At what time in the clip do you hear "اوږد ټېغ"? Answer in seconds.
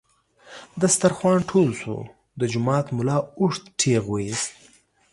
3.39-4.03